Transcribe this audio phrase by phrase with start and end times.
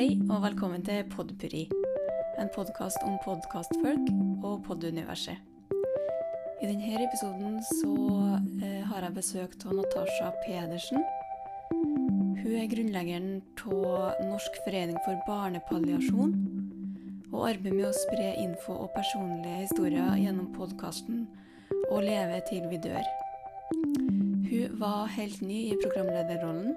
[0.00, 1.66] Hei og velkommen til Podpuri,
[2.40, 4.06] en podkast om podkastfolk
[4.48, 5.36] og poduniverset.
[6.62, 7.90] I denne episoden så
[8.64, 11.04] eh, har jeg besøk av Natasha Pedersen.
[11.74, 13.28] Hun er grunnleggeren
[13.66, 16.32] av Norsk forening for barnepalliasjon,
[17.28, 21.26] og arbeider med å spre info og personlige historier gjennom podkasten
[21.92, 23.04] Og leve til vi dør.
[24.48, 26.72] Hun var helt ny i programlederrollen,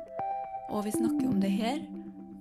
[0.76, 1.86] og vi snakker om det her,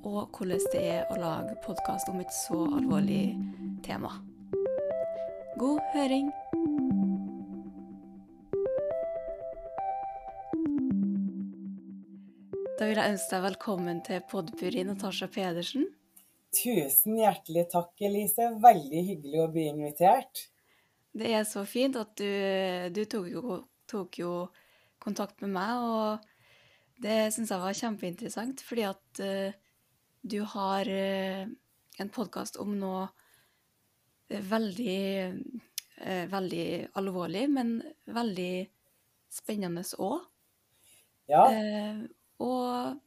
[0.02, 3.37] og hvordan det er å lage podkast om et så alvorlig
[3.87, 4.11] tema.
[5.61, 6.30] God høring!
[12.78, 15.87] Da vil jeg ønske deg velkommen til Podpuri, Natasha Pedersen.
[16.53, 18.50] Tusen hjertelig takk, Elise.
[18.59, 20.48] Veldig hyggelig å bli invitert.
[21.14, 22.27] Det er så fint at du,
[22.91, 24.34] du tok, jo, tok, jo,
[25.03, 29.61] kontakt med meg, og det syns jeg var kjempeinteressant, fordi at uh,
[30.23, 31.51] du har uh,
[31.98, 33.09] en podkast om noe
[34.31, 35.34] veldig,
[36.01, 38.70] uh, veldig alvorlig, men veldig
[39.33, 40.20] spennende òg.
[41.31, 41.45] Ja.
[42.42, 42.98] og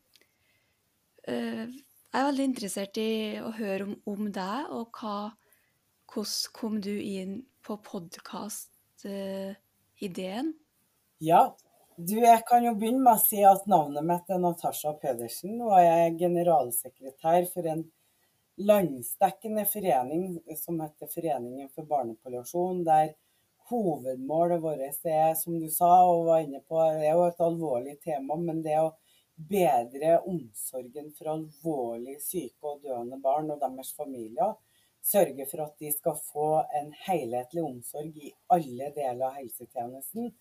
[1.26, 1.68] jeg
[2.14, 5.36] er veldig interessert i å høre om, om deg, og hva,
[6.10, 10.54] hvordan kom du inn på podkast-ideen?
[11.20, 11.56] Ja.
[11.98, 15.78] Du, jeg kan jo begynne med å si at navnet mitt er Natasha Pedersen, og
[15.80, 17.86] jeg er generalsekretær for en
[18.60, 20.26] landsdekkende forening
[20.60, 23.14] som heter Foreningen for barnepalliasjon, der
[23.72, 27.96] hovedmålet vårt er, som du sa og var inne på, det er jo et alvorlig
[28.04, 28.92] tema, men det å
[29.56, 34.58] bedre omsorgen for alvorlig syke og døende barn og deres familier
[35.06, 40.34] sørge for at de skal få en helhetlig omsorg i alle deler av helsetjenesten.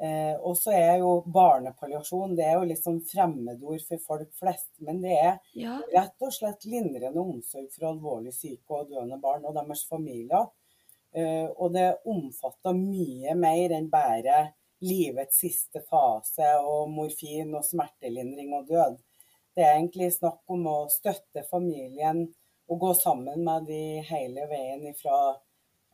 [0.00, 4.70] Eh, og så er jo barnepalliasjon det er jo liksom fremmedord for folk flest.
[4.86, 5.76] Men det er ja.
[5.92, 10.48] rett og slett lindrende omsorg for alvorlig syke og døende barn og deres familier.
[11.12, 14.40] Eh, og det omfatter mye mer enn bare
[14.80, 18.96] livets siste fase og morfin og smertelindring og død.
[19.52, 22.24] Det er egentlig snakk om å støtte familien
[22.70, 25.34] og gå sammen med de hele veien ifra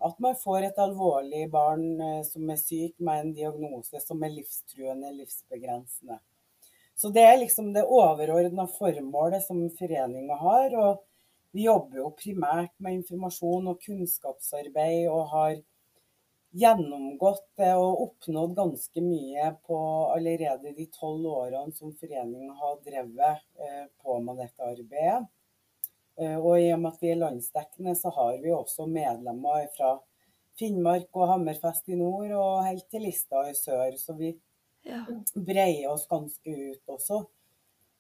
[0.05, 4.35] at man får et alvorlig barn eh, som er syk med en diagnose som er
[4.35, 6.19] livstruende, livsbegrensende.
[6.97, 10.77] Så det er liksom det overordna formålet som foreninga har.
[10.81, 11.03] Og
[11.57, 15.59] vi jobber jo primært med informasjon og kunnskapsarbeid og har
[16.57, 19.79] gjennomgått og oppnådd ganske mye på
[20.15, 25.27] allerede de tolv årene som foreninga har drevet eh, på med dette arbeidet.
[26.21, 29.97] Eh, og i og med at vi er landsdekkende, så har vi også medlemmer fra
[30.57, 33.97] Finnmark og Hammerfest i nord og helt til Lista i sør.
[34.01, 34.33] Så vi
[34.87, 35.03] ja.
[35.35, 37.25] breier oss ganske ut også.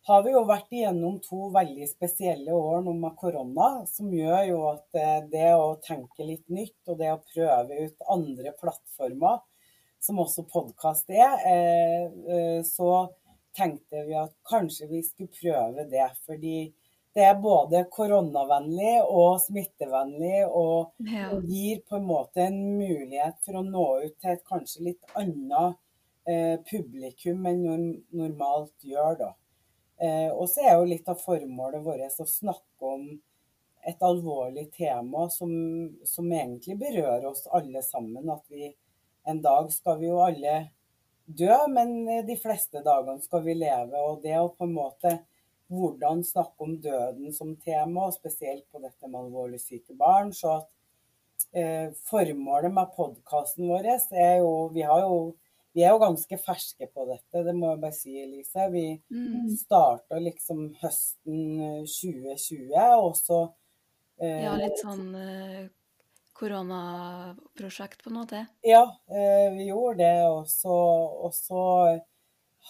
[0.07, 4.61] Har vi jo vært igjennom to veldig spesielle år nå med korona, som gjør jo
[4.71, 9.43] at eh, det å tenke litt nytt og det å prøve ut andre plattformer,
[10.01, 13.09] som også podkast er, eh, så
[13.57, 16.07] tenkte vi at kanskje vi skulle prøve det.
[16.29, 16.71] fordi
[17.17, 21.31] det er både koronavennlig og smittevennlig, og, ja.
[21.49, 25.79] gir på en måte en mulighet for å nå ut til et kanskje litt annet
[26.29, 27.87] eh, publikum enn man
[28.21, 29.17] normalt gjør.
[29.23, 29.31] da.
[29.97, 33.07] Eh, og så er jo litt av formålet vårt å snakke om
[33.87, 35.55] et alvorlig tema som,
[36.05, 38.29] som, egentlig berører oss alle sammen.
[38.29, 38.75] At vi
[39.25, 40.59] en dag skal vi jo alle
[41.25, 41.97] dø, men
[42.29, 44.05] de fleste dagene skal vi leve.
[44.05, 45.15] Og det å på en måte
[45.73, 50.33] hvordan snakke om døden som tema, og spesielt på dette med alvorlig syke barn.
[50.37, 55.19] Så at eh, formålet med podkasten vår er jo Vi, jo
[55.75, 58.69] vi, er jo ganske ferske på dette, det må jeg bare si, Elise.
[58.73, 59.51] Vi mm.
[59.59, 63.43] starta liksom høsten 2020, og så
[64.21, 65.67] eh, Ja, litt sånn eh,
[66.37, 68.47] koronaprosjekt, på en måte?
[68.67, 70.27] Ja, eh, vi gjorde det.
[70.29, 70.77] Og så,
[71.27, 71.63] og så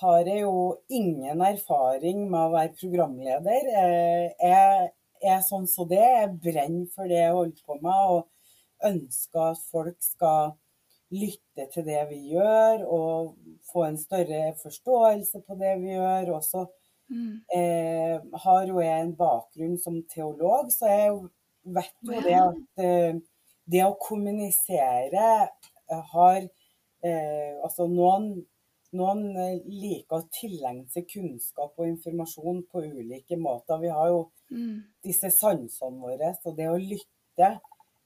[0.00, 3.68] har jeg jo ingen erfaring med å være programleder.
[3.70, 4.90] Jeg
[5.24, 6.02] er sånn som så det.
[6.02, 10.56] Jeg brenner for det jeg holder på med, og ønsker at folk skal
[11.14, 13.36] lytte til det vi gjør, og
[13.70, 16.34] få en større forståelse på det vi gjør.
[16.36, 16.66] Og så
[17.08, 17.32] mm.
[17.56, 21.16] eh, har jo jeg en bakgrunn som teolog, så jeg
[21.76, 23.22] vet jo det at eh,
[23.66, 25.30] det å kommunisere
[26.12, 28.28] har eh, Altså noen
[28.96, 33.80] noen eh, liker å tilegne seg kunnskap og informasjon på ulike måter.
[33.82, 34.76] Vi har jo mm.
[35.04, 37.50] disse sansene våre, så det å lytte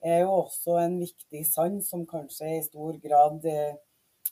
[0.00, 3.74] er jo også en viktig sans som kanskje i stor grad eh,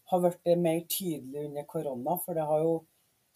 [0.09, 2.17] har blitt mer tydelig under korona.
[2.25, 2.79] For det har jo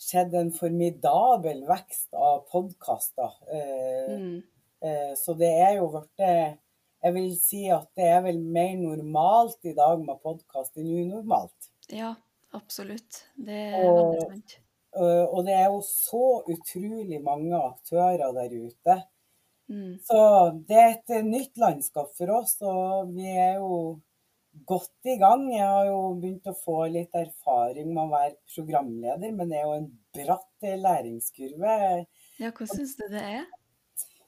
[0.02, 3.36] skjedd en formidabel vekst av podkaster.
[3.52, 4.42] Eh, Mm.
[4.82, 6.58] eh, så det er jo blitt
[7.02, 11.72] Jeg vil si at det er vel mer normalt i dag med podkast enn unormalt.
[11.90, 12.14] Ja,
[12.56, 13.24] absolutt.
[13.36, 14.58] Det er veldig sant.
[14.92, 18.96] Eh, og det er jo så utrolig mange aktører der ute.
[19.72, 19.96] Mm.
[20.04, 20.22] Så
[20.68, 24.00] det er et eh, nytt landskap for oss, og vi er jo
[24.68, 25.46] godt i gang.
[25.54, 29.66] Jeg har jo begynt å få litt erfaring med å være programleder, men det er
[29.68, 31.76] jo en bratt eh, læringskurve.
[32.42, 33.48] Ja, hva syns du det er?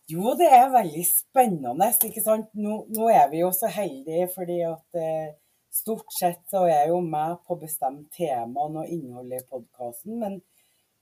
[0.08, 2.50] Jo, det er veldig spennende, ikke sant.
[2.60, 5.32] Nå, nå er vi jo så heldige fordi at eh,
[5.74, 10.18] stort sett så er jeg jo med på å bestemme temaene og innholdet i podkasten.
[10.20, 10.36] Men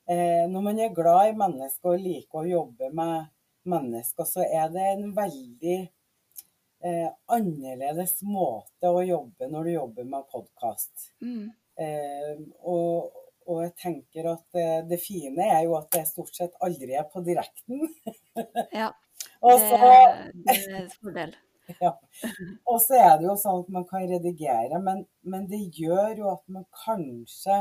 [0.09, 3.29] eh, når man er glad i mennesker og liker å jobbe med
[3.69, 10.33] mennesker, så er det en veldig eh, annerledes måte å jobbe når du jobber med
[10.33, 11.13] podkast.
[11.23, 11.53] Mm.
[11.83, 12.35] Eh,
[12.65, 13.13] og,
[13.47, 17.07] og jeg tenker at eh, det fine er jo at det stort sett aldri er
[17.13, 17.87] på direkten.
[18.73, 18.91] Ja,
[19.45, 19.81] det, så
[20.33, 21.41] det er en fordel.
[21.85, 21.93] Ja.
[22.69, 26.31] Og så er det jo sånn at man kan redigere, men, men det gjør jo
[26.33, 27.59] at man kanskje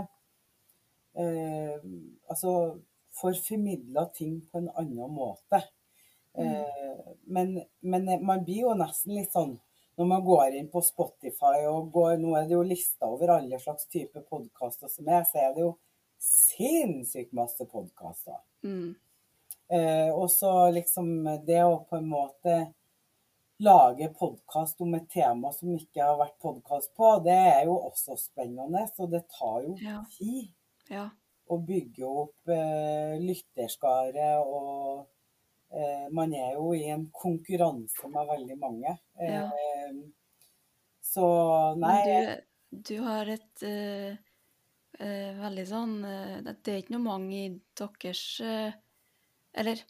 [1.17, 1.77] eh,
[2.29, 2.53] altså
[3.21, 5.61] får formidla ting på en annen måte.
[6.37, 9.57] Eh, men, men man blir jo nesten litt sånn
[9.99, 13.59] når man går inn på Spotify og går, Nå er det jo lista over alle
[13.61, 15.73] slags typer podkaster som er, så er det jo
[16.21, 18.39] sinnssykt masse podkaster.
[18.63, 18.93] Mm.
[19.71, 21.11] Eh, og så liksom
[21.45, 22.55] det å på en måte
[23.61, 28.17] lage podkast om et tema som ikke har vært podkast på, det er jo også
[28.19, 28.87] spennende.
[28.95, 30.03] Så det tar jo Ja.
[30.17, 30.53] tid
[30.89, 31.09] Ja.
[31.49, 34.39] å bygge opp eh, lytterskare.
[34.41, 35.07] Og
[35.71, 38.97] eh, man er jo i en konkurranse med veldig mange.
[39.19, 39.45] Ja.
[39.45, 39.93] Eh,
[41.01, 42.41] så nei Men
[42.71, 44.15] du, du har et uh,
[45.01, 48.21] uh, veldig sånn uh, Det er ikke noe mange i deres
[49.51, 49.81] Eller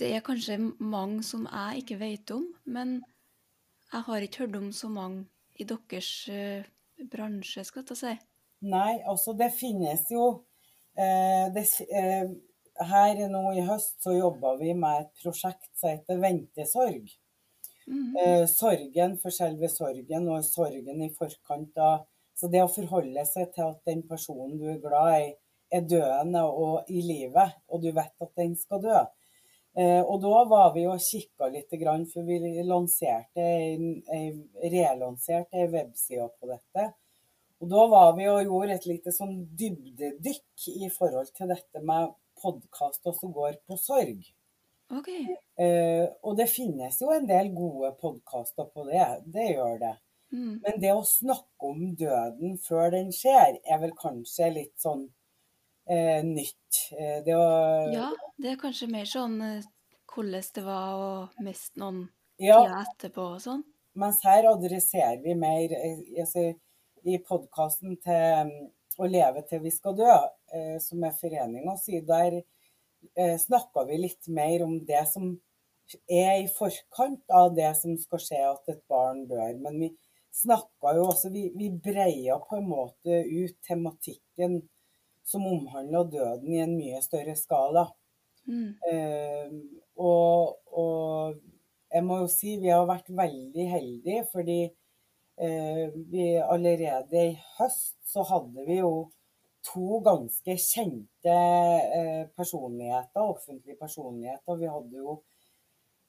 [0.00, 2.98] det er kanskje mange som jeg ikke vet om, men
[3.92, 5.26] jeg har ikke hørt om så mange
[5.60, 6.64] i deres uh,
[7.12, 8.14] bransje, skal jeg ta si.
[8.60, 10.24] Nei, altså det finnes jo
[10.98, 11.64] eh, det,
[11.96, 12.28] eh,
[12.90, 17.08] Her nå i høst så jobba vi med et prosjekt som heter Ventesorg.
[17.88, 18.16] Mhm.
[18.20, 22.06] Eh, sorgen for selve sorgen, og sorgen i forkant av
[22.40, 25.32] Så det å forholde seg til at den personen du er glad i,
[25.76, 29.02] er døende og i live, og du vet at den skal dø.
[29.78, 31.70] Eh, og da var vi og kikka litt,
[32.10, 33.44] for vi lanserte
[34.72, 36.88] relanserte ei webside på dette.
[37.60, 42.14] Og da var vi og gjorde et lite sånn dybdedykk i forhold til dette med
[42.40, 44.22] podkaster som går på sorg.
[44.90, 45.10] OK.
[45.60, 49.94] Eh, og det finnes jo en del gode podkaster på det, det gjør det.
[50.32, 50.56] Mm.
[50.64, 55.06] Men det å snakke om døden før den skjer, er vel kanskje litt sånn
[55.88, 56.80] eh, nytt.
[56.98, 59.68] Eh, det var, Ja, det er kanskje mer sånn eh,
[60.10, 61.10] hvordan det var å
[61.44, 62.02] miste noen
[62.38, 63.62] ja, tida etterpå og sånn.
[63.94, 66.50] mens her adresserer vi mer eh, altså,
[67.04, 68.52] I podkasten til
[69.00, 70.14] Å leve til vi skal dø,
[70.52, 72.34] eh, som er foreninga si, der
[73.16, 75.30] eh, snakker vi litt mer om det som
[76.10, 79.54] er i forkant av det som skal skje at et barn dør.
[79.62, 79.88] Men vi
[80.36, 84.60] snakka jo også Vi, vi breia på en måte ut tematikken
[85.30, 87.86] som omhandla døden i en mye større skala.
[88.50, 88.74] Mm.
[88.90, 89.54] Eh,
[90.00, 91.38] og, og
[91.90, 97.98] jeg må jo si vi har vært veldig heldige, fordi eh, vi allerede i høst
[98.10, 98.92] så hadde vi jo
[99.66, 104.56] to ganske kjente eh, personligheter, offentlige personligheter.
[104.60, 105.20] Vi hadde jo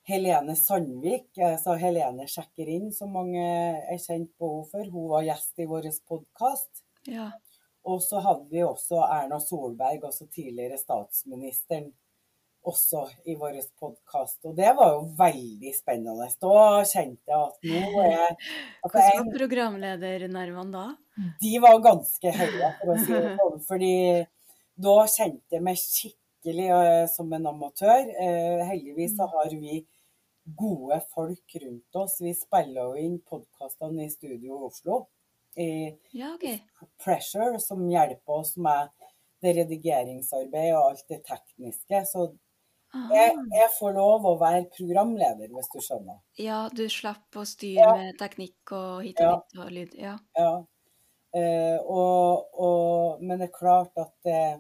[0.07, 4.93] Helene Sandvik, altså Helene sjekker inn, som mange er kjent på henne for.
[4.95, 6.85] Hun var gjest i vår podkast.
[7.09, 7.29] Ja.
[7.89, 11.89] Og så hadde vi også Erna Solberg, også tidligere statsministeren,
[12.61, 14.37] også i vår podkast.
[14.45, 16.27] Og det var jo veldig spennende.
[16.43, 18.35] Da kjente jeg at nå er at
[18.85, 20.85] Hvordan jeg, var programledernervene da?
[21.41, 23.63] De var ganske høye, for å si det sånn.
[23.69, 23.95] Fordi
[24.85, 28.13] da kjente jeg meg skikkelig eh, som en amatør.
[28.13, 29.81] Eh, heldigvis så har vi
[30.57, 32.19] gode folk rundt oss.
[32.21, 35.05] Vi spiller jo inn podkastene i studio i Oslo.
[35.57, 36.59] I Ja, okay.
[37.03, 38.89] Pressure, som hjelper oss med
[39.41, 42.03] det redigeringsarbeidet og alt det tekniske.
[42.07, 42.27] Så
[43.11, 46.19] jeg, jeg får lov å være programleder, hvis du skjønner.
[46.39, 47.93] Ja, du slipper å styre Ja.
[47.95, 49.37] med teknikk og hit og Ja.
[49.39, 49.95] dit og lyd.
[49.95, 50.17] Ja.
[50.37, 50.51] Ja.
[51.33, 54.57] Eh, og, og, men det er klart at eh,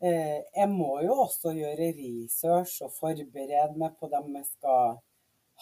[0.00, 4.96] eh, jeg må jo også gjøre research og forberede meg på dem jeg skal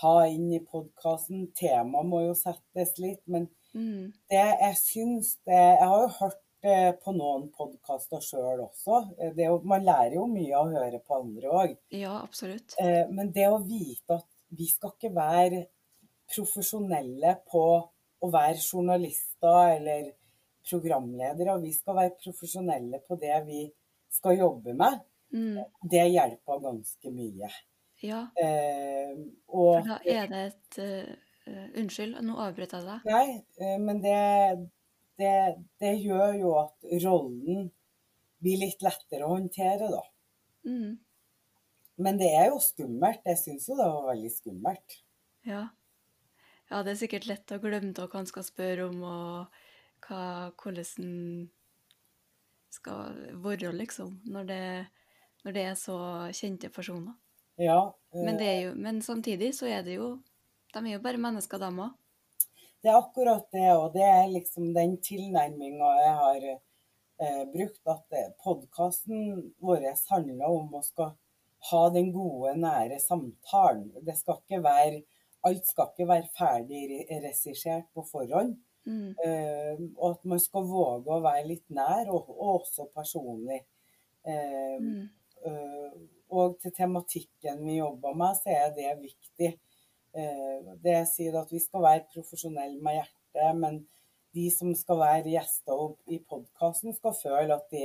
[0.02, 1.48] ha inn i podkasten.
[1.58, 3.22] Temaet må jo settes litt.
[3.26, 4.12] Men Mm.
[4.32, 9.02] det jeg syns det Jeg har jo hørt det på noen podkaster sjøl også.
[9.20, 11.76] Eh, det, man lærer jo mye av å høre på andre òg.
[11.94, 12.74] Ja, absolutt.
[13.14, 14.26] Men det å vite at
[14.58, 15.66] vi skal ikke være
[16.34, 17.64] profesjonelle på
[18.18, 20.08] å være journalister eller
[20.68, 21.56] programledere.
[21.62, 23.62] Vi skal være profesjonelle på det vi
[24.12, 25.00] skal jobbe med.
[25.32, 25.60] Mm.
[25.90, 27.50] Det hjelper ganske mye.
[28.04, 28.24] Ja.
[28.40, 29.14] Eh,
[29.48, 30.78] og, For da er det et
[31.78, 33.08] Unnskyld, nå avbrøt jeg deg.
[33.08, 34.20] Nei, uh, men det,
[35.20, 35.34] det,
[35.82, 37.68] det, gjør jo at rollen
[38.42, 40.02] blir litt lettere å håndtere, da.
[40.68, 40.98] Mm.
[41.98, 43.24] Men det er jo skummelt.
[43.26, 44.98] Jeg syns jo det var veldig skummelt.
[45.48, 45.64] Ja.
[46.70, 46.82] ja.
[46.86, 50.22] det er sikkert lett å glemme hva han skal spørre om, og hva,
[50.62, 51.48] hvordan en
[52.78, 54.62] skal være, liksom, når det,
[55.44, 55.98] når det, er så
[56.36, 57.16] kjente personer.
[57.58, 57.80] Ja.
[58.14, 60.12] Men, eh, jo, men, samtidig så er det jo
[60.78, 61.94] De er jo bare mennesker, dem òg.
[62.78, 67.80] Det er akkurat det, og det er liksom den tilnærminga jeg har eh, brukt.
[67.90, 71.16] At eh, podkasten vår handler om å skal
[71.70, 73.90] ha den gode, nære samtalen.
[74.06, 75.06] Det skal ikke være
[75.46, 78.56] Alt skal ikke være ferdig regissert på forhånd.
[78.88, 79.12] Mm.
[79.24, 83.60] Eh, og at man skal våge å være litt nær, og, og også personlig.
[84.26, 85.04] Eh, mm.
[85.46, 85.92] uh,
[86.34, 89.52] og til tematikken vi jobber med, så er det viktig.
[90.82, 93.80] Det jeg sier at vi skal være profesjonelle med hjertet, men
[94.34, 97.76] de som skal være gjester i podkasten, skal føle at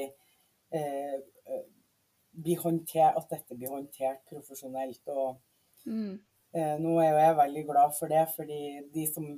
[2.34, 5.02] de håndtert, at dette blir håndtert profesjonelt.
[5.08, 5.40] Og
[5.86, 6.14] mm.
[6.58, 8.62] eh, nå er jeg veldig glad for det, fordi
[8.94, 9.30] de som,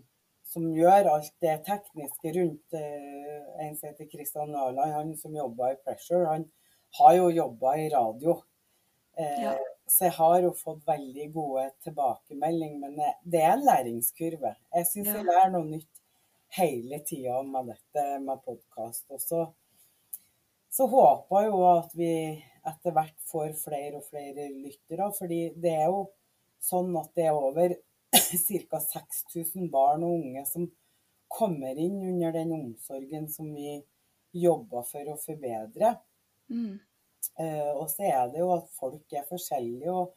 [0.48, 3.22] som gjør alt det tekniske rundt eh,
[3.66, 6.44] En som heter Kristian Nala, han som jobber i Pressure, han
[7.00, 8.36] har jo jobba i radio.
[9.18, 9.54] Eh, ja.
[9.88, 14.56] Så jeg har jo fått veldig gode tilbakemeldinger, men det er en læringskurve.
[14.74, 15.20] Jeg syns ja.
[15.20, 16.02] jeg lærer noe nytt
[16.58, 19.06] hele tida med dette med podkast.
[19.14, 19.42] Og så,
[20.74, 22.12] så håper jeg jo at vi
[22.66, 25.12] etter hvert får flere og flere lyttere.
[25.18, 26.08] fordi det er jo
[26.66, 27.76] sånn at det er over
[28.72, 28.82] ca.
[28.82, 30.66] 6000 barn og unge som
[31.30, 33.78] kommer inn under den omsorgen som vi
[34.36, 35.96] jobber for å forbedre.
[36.52, 36.80] Mm.
[37.42, 40.14] Eh, og så er det jo at folk er forskjellige, og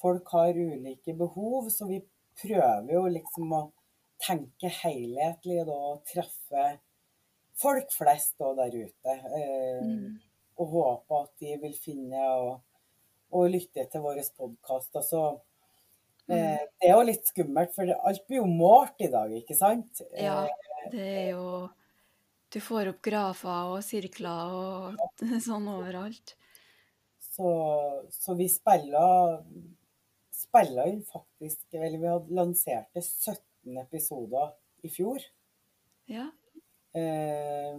[0.00, 1.70] folk har ulike behov.
[1.74, 2.00] Så vi
[2.40, 3.64] prøver jo liksom å
[4.20, 6.66] tenke helhetlig da, og treffe
[7.60, 9.20] folk flest da, der ute.
[9.36, 10.18] Eh, mm
[10.60, 12.60] og håpe at de vil finne og,
[13.36, 14.92] og lytte til vår podkast.
[15.00, 15.22] Altså,
[16.28, 16.34] mm.
[16.36, 20.02] eh, det er jo litt skummelt, for alt blir jo målt i dag, ikke sant?
[20.18, 20.42] Ja,
[20.92, 21.68] det er jo
[22.50, 26.34] Du får opp grafer og sirkler og sånn overalt.
[27.30, 27.48] Så,
[28.10, 29.44] så vi spiller
[30.90, 34.50] inn faktisk Eller vi hadde lanserte 17 episoder
[34.82, 35.22] i fjor.
[36.10, 36.26] Ja.
[36.96, 37.76] Eh,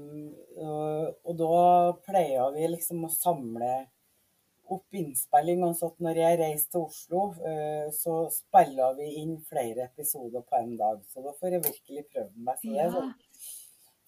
[0.61, 1.55] og, og, da
[2.05, 3.71] pleier vi liksom å samle
[4.71, 5.63] opp innspilling.
[5.67, 10.45] Og så at når jeg reiser til Oslo, eh, så spiller vi inn flere episoder
[10.47, 11.01] på en dag.
[11.11, 12.61] Så da får jeg virkelig prøvd meg.
[12.61, 13.15] Så det er sånn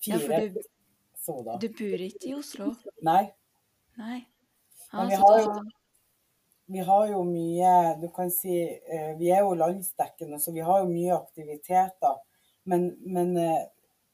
[0.04, 1.58] fire ja, du, episoder.
[1.64, 2.70] Du bor ikke i Oslo?
[3.10, 3.24] Nei.
[4.00, 4.22] Nei.
[4.94, 5.54] Men vi har, jo,
[6.66, 7.70] vi har jo mye
[8.02, 12.20] Du kan si eh, Vi er jo landsdekkende, så vi har jo mye aktiviteter.
[12.70, 13.64] Men, men eh,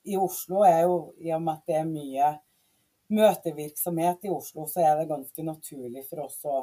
[0.09, 2.29] i Oslo er jo, i og med at det er mye
[3.09, 6.62] møtevirksomhet i Oslo, så er det ganske naturlig for oss å,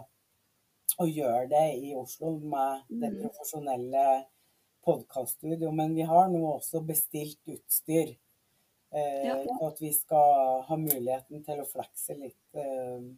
[1.02, 3.18] å gjøre det i Oslo med det mm.
[3.24, 4.06] profesjonelle
[4.86, 5.74] podkaststudioet.
[5.74, 8.14] Men vi har nå også bestilt utstyr.
[8.94, 9.36] Eh, ja.
[9.44, 12.42] For at vi skal ha muligheten til å flekse litt.
[12.54, 13.10] Eh,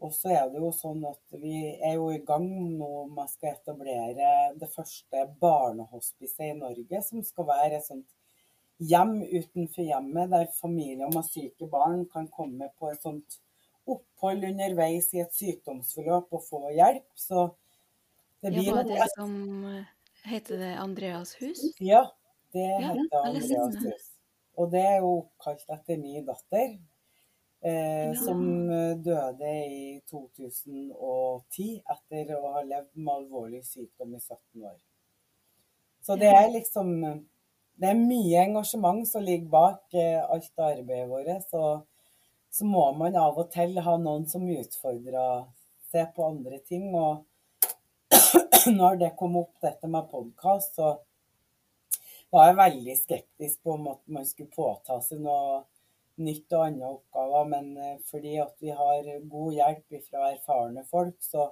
[0.00, 3.50] og så er det jo sånn at vi er jo i gang nå med å
[3.50, 8.08] etablere det første barnehospicet i Norge, som skal være et sånt
[8.80, 13.40] hjem utenfor hjemmet, der familier med syke barn kan komme på et sånt
[13.90, 17.08] opphold underveis i et sykdomsforløp og få hjelp.
[17.18, 17.50] Så
[18.40, 19.34] det blir ja, Var det som
[20.24, 21.60] Heter det Andreas hus?
[21.80, 22.06] Ja,
[22.52, 24.08] det ja, heter Andreas hus.
[24.60, 26.74] Og det er jo oppkalt etter min datter,
[27.62, 28.44] eh, som
[29.04, 34.78] døde i 2010 etter å ha levd med alvorlig sykdom i 17 år.
[36.00, 36.94] Så det er liksom
[37.80, 41.46] det er mye engasjement som ligger bak eh, alt arbeidet vårt.
[41.48, 41.62] Så,
[42.52, 45.46] så, må man av og til ha noen som utfordrer
[45.92, 46.90] seg på andre ting.
[46.92, 47.24] Og
[48.80, 50.98] når det kom opp dette med podkast, så
[52.30, 55.62] var jeg veldig skeptisk på om at man skulle påta seg noe
[56.22, 57.48] nytt og andre oppgaver.
[57.52, 61.48] Men eh, fordi at vi har god hjelp fra erfarne folk, så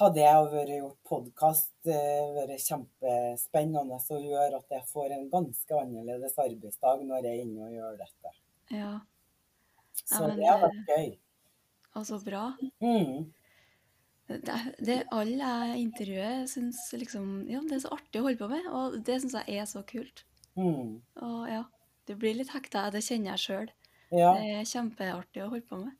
[0.00, 5.80] hadde jeg vært gjort podkast, eh, vært kjempespennende og gjør at jeg får en ganske
[5.82, 8.32] annerledes arbeidsdag når jeg er inne og gjør dette.
[8.70, 8.94] Ja,
[10.04, 11.12] Så men det har vært gøy.
[11.98, 12.44] Og så bra.
[12.80, 13.32] Mm.
[14.30, 18.48] Det, det Alle jeg intervjuer, syns liksom Ja, det er så artig å holde på
[18.52, 20.22] med, og det syns jeg er så kult.
[20.54, 21.00] Mm.
[21.26, 21.64] Og ja,
[22.08, 23.70] du blir litt hekta, det kjenner jeg sjøl.
[24.10, 24.32] Ja.
[24.38, 25.92] Det er kjempeartig å holde på med.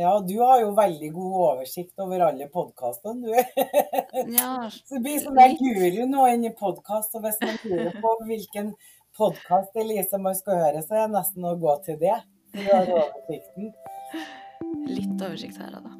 [0.00, 3.34] ja, du har jo veldig god oversikt over alle podkastene, du.
[4.38, 8.14] Ja, Så blir som en guru nå inn i podkast, og hvis man lurer på
[8.30, 8.72] hvilken
[9.18, 12.16] podkast Elise man skal høre, så er det nesten å gå til det.
[12.54, 13.72] Du har oversikten.
[14.88, 15.92] litt oversikt her, da.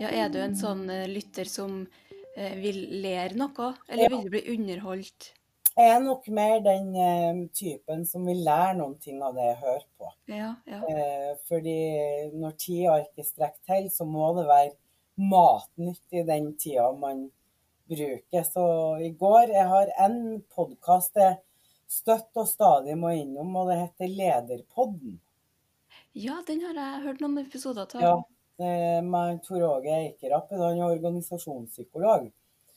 [0.00, 1.82] Ja, er du en sånn eh, lytter som
[2.62, 4.08] vil lære noe, eller Ja.
[4.14, 5.32] vil du bli underholdt?
[5.76, 9.58] Jeg er nok mer den eh, typen som vil lære noen ting av det jeg
[9.62, 10.08] hører på.
[10.28, 10.80] Ja, ja.
[10.90, 11.76] Eh, fordi
[12.34, 14.74] når tida ikke strekker til, så må det være
[15.20, 17.30] matnytt i den tida man
[17.90, 18.44] bruker.
[18.46, 18.64] Så
[19.04, 21.38] i går Jeg har en podkast jeg
[21.90, 25.18] støtt og stadig må innom, og det heter Lederpodden.
[26.14, 28.02] Ja, den har jeg hørt noen episoder av.
[28.02, 28.22] Ja, eh,
[29.04, 30.50] med Tor Åge Eikerapp.
[30.50, 32.30] Han er organisasjonspsykolog.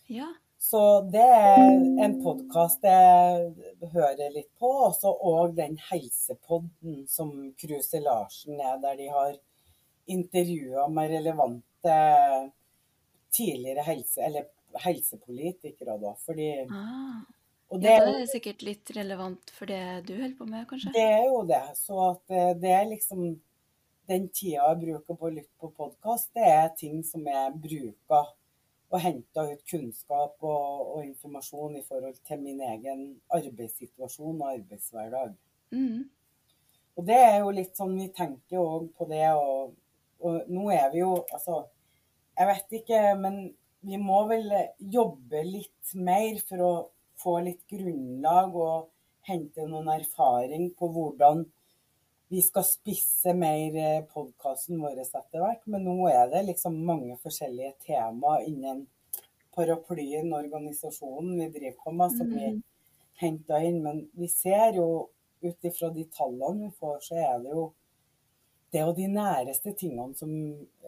[0.07, 0.29] Ja.
[0.63, 0.79] Så
[1.11, 1.73] det er
[2.05, 3.49] en podkast jeg
[3.91, 4.69] hører litt på.
[4.87, 5.11] Og så
[5.57, 9.35] den helsepodden som Kruse Larsen er, der de har
[10.07, 11.97] intervjua med relevante
[13.33, 14.47] tidligere helse, eller
[14.83, 16.13] helsepolitikere, da.
[16.25, 17.23] Fordi, Ah.
[17.69, 20.93] og Ja, da er det sikkert litt relevant for det du holder på med, kanskje?
[20.93, 21.63] det er jo det.
[21.75, 23.41] Så at det, det er liksom
[24.09, 28.33] Den tida jeg bruker på å lytte på podkast, det er ting som jeg bruker
[28.93, 35.31] og henter ut kunnskap og, og informasjon i forhold til min egen arbeidssituasjon og arbeidshverdag.
[35.73, 36.03] Mm.
[36.93, 39.73] Og det er jo litt sånn vi tenker òg på det, og,
[40.21, 41.63] og nå er vi jo Altså,
[42.37, 43.39] jeg vet ikke, men
[43.83, 46.73] vi må vel jobbe litt mer for å
[47.23, 48.89] få litt grunnlag og
[49.27, 51.45] hente noen erfaring på hvordan
[52.33, 53.75] vi skal spisse mer
[54.09, 55.61] podkasten vår etter hvert.
[55.69, 58.87] Men nå er det liksom mange forskjellige tema innen
[59.53, 62.63] paraplyen organisasjonen vi driver på med, som vi Mhm.
[63.21, 63.83] henter inn.
[63.83, 65.09] Men vi ser jo
[65.43, 67.71] ut ifra de tallene vi får, så er det jo
[68.71, 70.31] det er jo de næreste tingene som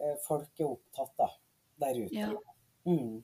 [0.02, 1.30] eh, folk er opptatt av
[1.78, 2.14] der ute.
[2.14, 2.32] Ja.
[2.84, 3.22] Mm.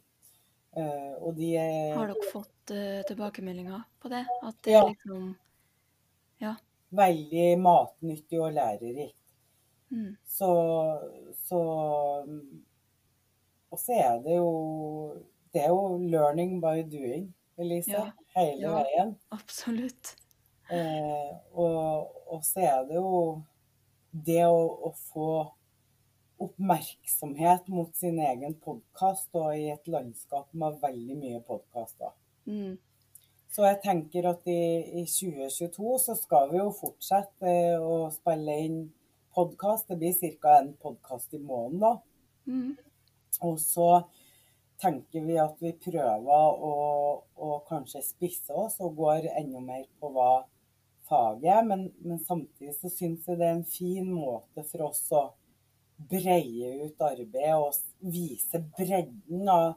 [0.77, 4.25] Eh, og de er Har dere fått uh, tilbakemeldinger på det?
[4.43, 4.85] At det Ja.
[4.87, 5.35] liksom
[6.41, 6.55] Ja.
[6.93, 9.17] Veldig matnyttig og lærerikt.
[9.93, 10.17] Mm.
[10.25, 10.51] Så,
[11.49, 11.61] så
[13.73, 14.49] Og så er det jo
[15.53, 17.91] Det er jo 'learning by doing', Elise.
[17.93, 18.11] Ja.
[18.37, 18.75] Hele Ja.
[18.79, 19.17] veien.
[19.31, 20.17] Absolutt.
[20.71, 23.43] Eh, og, og så er det jo
[24.13, 25.27] det å, å få
[26.43, 32.15] oppmerksomhet mot sin egen podkast, og i et landskap med veldig mye podkaster.
[32.47, 32.79] Mm.
[33.53, 34.63] Så jeg tenker at i,
[34.97, 38.79] i 2022 så skal vi jo fortsette eh, å spille inn
[39.37, 39.91] podkast.
[39.91, 40.55] Det blir ca.
[40.63, 41.91] en podkast i måneden, da.
[42.49, 42.71] Mm.
[43.45, 43.91] Og så
[44.81, 46.73] tenker vi at vi prøver å,
[47.37, 50.31] å kanskje spisse oss og går enda mer på hva
[51.11, 51.69] faget er.
[51.69, 55.27] Men, men samtidig så syns jeg det er en fin måte for oss å
[56.09, 57.77] breie ut arbeidet og
[58.17, 59.75] vise bredden av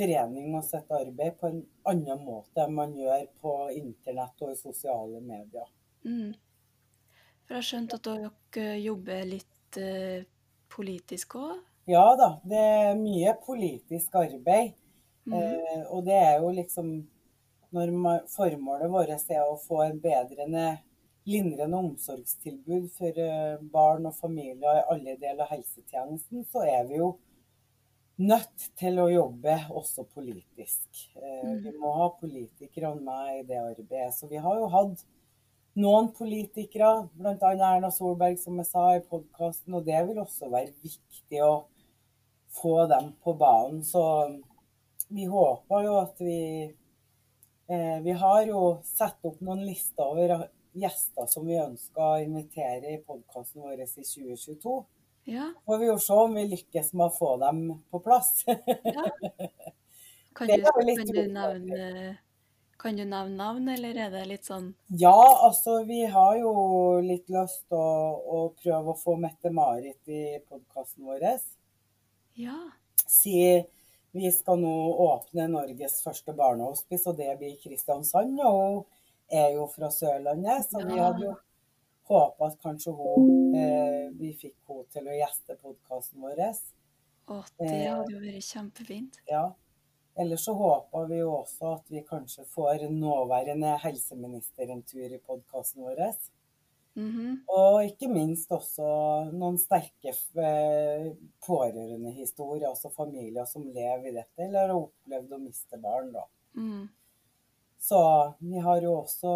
[0.00, 4.58] forening og sitt arbeid på en annen måte enn man gjør på internett og i
[4.58, 5.68] sosiale medier.
[6.04, 6.32] Mm.
[7.44, 10.26] For jeg har skjønt at dere jobber litt eh,
[10.70, 11.56] politisk òg?
[11.90, 14.76] Ja da, det er mye politisk arbeid.
[15.28, 15.34] Mm.
[15.36, 16.92] Eh, og det er jo liksom
[17.70, 20.80] når man, Formålet vårt er å få en bedrende,
[21.30, 26.98] lindrende omsorgstilbud for eh, barn og familier i alle deler av helsetjenesten, så er vi
[26.98, 27.12] jo
[28.20, 31.06] nødt til å jobbe også politisk.
[31.16, 31.62] Eh, Mm.
[31.64, 34.14] Vi må ha politikerne med i det arbeidet.
[34.14, 35.04] Så vi har jo hatt
[35.80, 37.52] noen politikere, bl.a.
[37.54, 41.64] Erna Solberg, som jeg sa i podkasten, og det vil også være viktig å
[42.60, 43.82] få dem på banen.
[43.86, 44.02] Så
[45.08, 46.40] vi håper jo at vi
[47.70, 52.94] eh, Vi har jo satt opp noen lister over gjester som vi ønsker å invitere
[52.94, 54.76] i podkasten vår i 2022.
[55.30, 55.52] Ja.
[55.66, 58.42] Får vi jo se om vi lykkes med å få dem på plass.
[60.34, 62.18] Kan du, kan du nevne
[62.78, 64.68] Kan du nevne navn, eller er det litt sånn
[65.02, 66.52] Ja, altså vi har jo
[67.04, 71.26] litt lyst til å, å prøve å få Mette-Marit i podkasten vår.
[72.38, 72.56] Ja.
[73.04, 73.36] Si
[74.16, 74.72] vi skal nå
[75.04, 78.40] åpne Norges første barnehospice, og det blir Kristiansand.
[78.46, 78.84] Og hun
[79.30, 81.36] er jo fra Sørlandet, så vi hadde jo
[82.10, 86.42] håpa at kanskje hun eh, Vi fikk henne til å gjeste podkasten vår.
[87.30, 87.88] Å, det Eh.
[87.94, 89.20] hadde jo vært kjempefint.
[89.30, 89.44] Ja.
[90.18, 95.18] Ellers så håper vi jo også at vi kanskje får nåværende helseminister en tur i
[95.22, 96.02] podkasten vår.
[96.98, 97.44] Mhm.
[97.48, 100.10] Og ikke minst også noen sterke
[100.42, 101.12] eh,
[101.46, 106.24] pårørendehistorier, altså familier som lever i dette, eller har opplevd å miste barn, da.
[106.58, 106.88] Mm.
[107.80, 108.00] Så
[108.42, 109.30] vi har jo også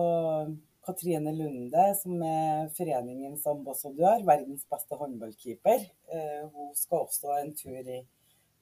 [0.84, 5.86] Katrine Lunde, som er foreningens ambassadør, verdens beste håndballkeeper.
[6.12, 8.02] Eh, hun skal også ha en tur i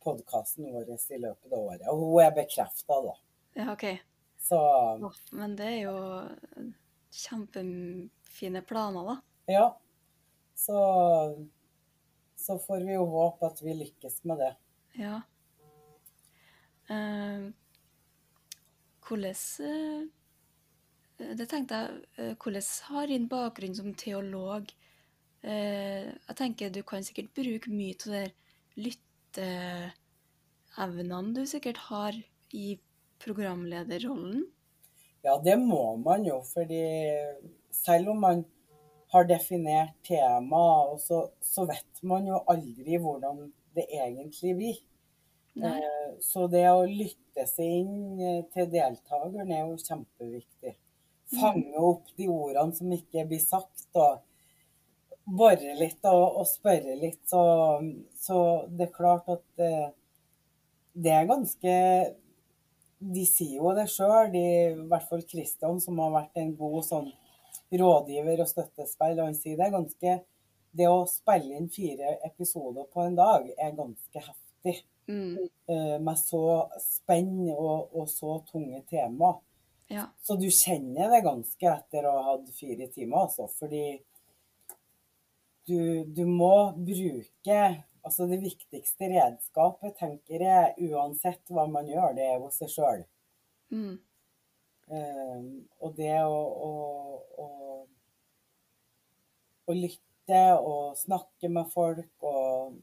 [0.02, 1.86] podkasten vår i løpet av året.
[1.90, 3.16] Og hun er bekrefta, da.
[3.58, 3.86] Ja, OK.
[4.42, 4.58] Så
[5.30, 5.96] men det er jo
[7.14, 9.16] kjempefine planer, da.
[9.58, 9.66] ja.
[10.54, 10.78] Så,
[12.38, 14.52] så får vi jo håpe at vi lykkes med det.
[15.00, 15.20] Ja.
[16.90, 17.50] Uh,
[19.02, 19.34] hvordan
[19.66, 20.02] eh,
[21.38, 24.64] Det tenkte jeg eh, Hvordan har din bakgrunn som teolog
[25.42, 28.24] eh, Jeg tenker du kan sikkert bruke mye av de
[28.86, 32.12] lytteevnene du sikkert har
[32.52, 32.78] i
[33.22, 34.42] programlederrollen.
[35.22, 36.82] Ja, det må man jo, fordi
[37.70, 38.44] selv om man
[39.12, 44.76] har definert tema, og så, så vet man jo aldri hvordan det egentlig blir.
[45.62, 45.76] Nei.
[45.78, 50.74] Eh, Så det å lytte seg inn eh, til deltakeren er jo kjempeviktig.
[51.32, 54.20] Fange opp de ordene som ikke blir sagt, og
[55.38, 57.20] bore litt og, og spørre litt.
[57.30, 57.42] Så,
[58.18, 59.88] så det er klart at eh,
[60.92, 61.76] det er ganske
[63.02, 67.08] De sier jo det sjøl, i hvert fall Kristian, som har vært en god sånn
[67.72, 70.12] rådgiver og støttespill, og han sier det er ganske
[70.72, 75.48] Det å spille inn fire episoder på en dag er ganske heftig Mm.
[75.66, 79.32] eh, med så spenn og, og så tunge tema.
[79.92, 80.06] Ja.
[80.22, 83.48] Så du kjenner det ganske etter å ha hatt fire timer, altså.
[83.58, 83.86] Fordi
[85.68, 87.62] du, du må bruke
[88.02, 93.04] Altså det viktigste redskapet, tenker jeg, uansett hva man gjør, det er jo seg sjøl.
[93.70, 93.92] Mm.
[94.90, 95.44] Um,
[95.78, 96.72] og det å, å,
[97.38, 97.46] å,
[99.70, 102.80] å lytte og snakke med folk og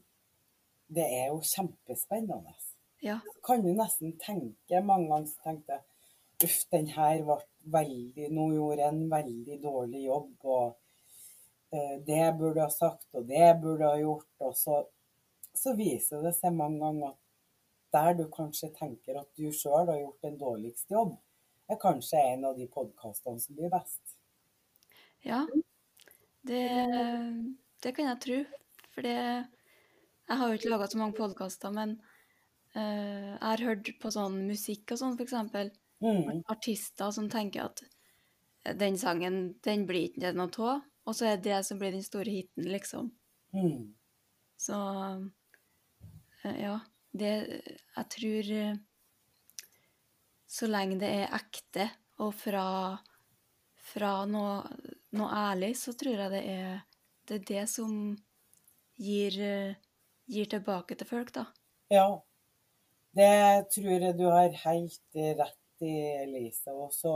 [0.90, 2.56] Det er jo kjempespennende.
[3.04, 3.20] Ja.
[3.46, 5.89] kan jo nesten tenke mange ganger tenkte jeg
[6.44, 7.38] uff, den her ble
[7.70, 13.26] veldig Nå gjorde jeg en veldig dårlig jobb, og eh, det burde ha sagt, og
[13.28, 14.30] det burde ha gjort.
[14.46, 14.78] Og så,
[15.54, 17.20] så viser det seg mange ganger at
[17.90, 21.16] der du kanskje tenker at du sjøl har gjort den dårligste jobb,
[21.70, 24.16] er kanskje en av de podkastene som blir best.
[25.26, 25.44] Ja,
[26.48, 26.64] det,
[27.82, 28.38] det kan jeg tro.
[28.90, 29.16] For det
[30.30, 31.96] Jeg har jo ikke laga så mange podkaster, men
[32.76, 35.72] uh, jeg har hørt på sånn musikk og sånn, eksempel.
[36.00, 37.82] Mm, Artister som tenker at
[38.80, 41.92] den sangen, den blir ikke det noe av, og så er det det som blir
[41.96, 43.10] den store hiten, liksom.
[43.52, 43.94] mm,
[44.56, 44.76] Så
[46.44, 46.80] eh, ja,
[47.12, 47.32] det
[47.96, 48.76] Jeg tror eh,
[50.50, 51.86] så lenge det er ekte
[52.20, 52.64] og fra,
[53.90, 54.56] fra noe,
[55.16, 56.80] noe ærlig, så tror jeg det er
[57.30, 57.92] det, er det som
[59.00, 59.78] gir, eh,
[60.30, 61.46] gir tilbake til folk, da.
[61.90, 62.08] ja.
[63.18, 63.30] Det
[63.74, 66.74] tror jeg du har helt rett i, Elise.
[66.74, 67.14] Og så,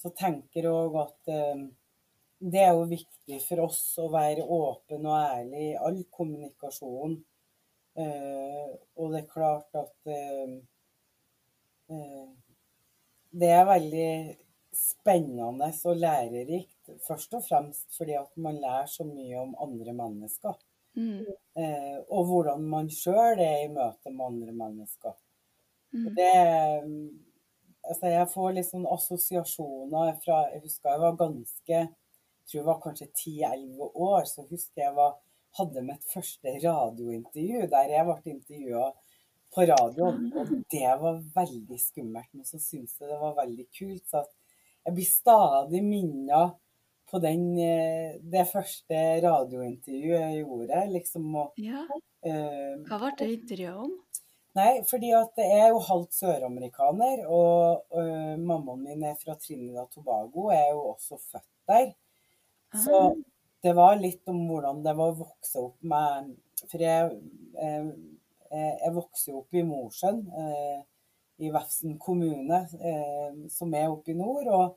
[0.00, 1.64] så tenker jeg òg at eh,
[2.40, 7.18] det er jo viktig for oss å være åpen og ærlig i all kommunikasjon.
[8.00, 10.54] Eh, og det er klart at eh,
[13.30, 14.10] det er veldig
[14.74, 16.92] spennende og lærerikt.
[17.06, 20.56] Først og fremst fordi at man lærer så mye om andre mennesker.
[20.96, 21.26] Mm.
[21.60, 25.18] Eh, og hvordan man sjøl er i møte med andre mennesker.
[25.92, 26.08] Mm.
[26.16, 26.32] Det
[27.90, 32.66] Altså, jeg får litt sånn assosiasjoner fra Jeg husker jeg var ganske Jeg tror jeg
[32.68, 35.16] var kanskje 10-11 år, så husker jeg var,
[35.58, 38.88] hadde mitt første radiointervju der jeg ble intervjua
[39.54, 40.24] på radioen.
[40.34, 44.02] Og det var veldig skummelt, men så syntes jeg det var veldig kult.
[44.10, 44.24] Så
[44.86, 46.42] jeg blir stadig minna
[47.10, 50.82] på den, eh, det første radiointervjuet jeg gjorde.
[50.94, 51.86] Liksom Og, Ja,
[52.22, 53.96] eh, hva ble det intervjuet om?
[54.58, 59.92] Nei, fordi at jeg er jo halvt søramerikaner, og øh, mammaen min er fra Trinidad
[59.94, 60.48] Tobago.
[60.50, 61.92] Jeg er jo også født der.
[62.84, 63.12] Så Ah,
[63.62, 66.34] det var litt om hvordan det var å vokse opp med
[66.70, 67.16] For jeg,
[67.60, 67.88] eh,
[68.50, 70.80] eh, jeg vokste opp i Mosjøen, eh,
[71.40, 72.58] i Vefsn kommune,
[72.90, 74.50] eh, som er oppe i nord.
[74.52, 74.74] Og,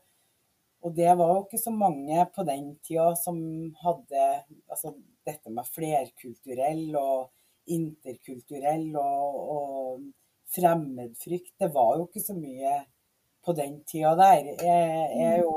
[0.84, 3.38] og det var jo ikke så mange på den tida som
[3.82, 4.24] hadde
[4.72, 4.94] altså,
[5.28, 7.32] dette med flerkulturell og
[7.68, 10.02] interkulturell og, og
[10.56, 11.54] fremmedfrykt.
[11.60, 12.74] Det var jo ikke så mye
[13.44, 14.52] på den tida der.
[14.64, 15.56] Jeg, jeg jo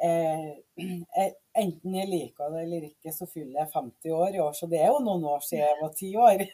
[0.00, 0.62] jeg,
[1.60, 4.52] enten jeg liker det eller ikke, så fyller jeg 50 år i år.
[4.56, 6.44] Så det er jo noen år siden jeg var ti år.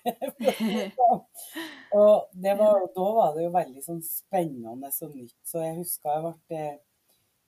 [2.01, 5.37] og var, da var det jo veldig sånn spennende og nytt.
[5.47, 6.77] Så jeg husker jeg ble eh,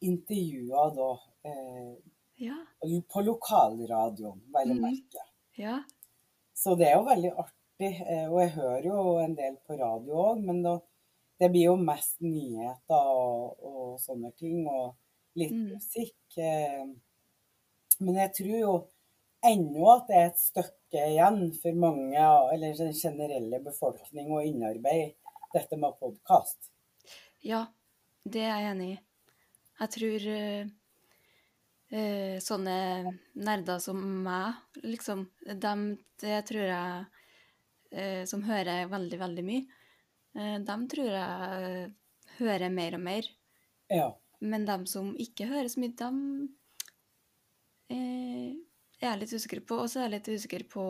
[0.08, 1.10] intervjua da.
[1.50, 1.92] Eh,
[2.46, 2.58] ja.
[3.10, 4.82] På lokalradioen, vel å Mhm.
[4.84, 5.24] merke.
[5.58, 5.80] Ja.
[6.58, 7.90] Så det er jo veldig artig.
[8.02, 10.72] eh, Og jeg hører jo en del på radio òg, men da,
[11.38, 14.96] det blir jo mest nyheter og, og sånne ting, og
[15.38, 15.68] litt Mm.
[15.76, 16.38] musikk.
[16.38, 16.86] eh.
[18.00, 18.72] Men jeg tror jo
[19.46, 22.18] ennå at det er et stykke igjen for mange,
[22.52, 25.14] eller den generelle befolkning, å innarbeide
[25.54, 26.58] dette med podkast.
[27.46, 27.66] Ja,
[28.26, 28.98] det er jeg enig i.
[29.78, 30.26] Jeg tror
[31.90, 32.76] eh, sånne
[33.38, 35.26] nerder som meg, liksom,
[35.62, 37.06] dem, det tror jeg
[37.92, 39.82] eh, Som hører veldig, veldig mye,
[40.36, 41.92] eh, dem tror jeg
[42.38, 43.28] hører mer og mer.
[43.88, 44.08] Ja.
[44.40, 46.18] Men dem som ikke hører så mye, dem
[47.90, 48.58] eh,
[49.00, 49.80] er jeg litt usikker på.
[49.82, 50.84] Og så er jeg litt usikker på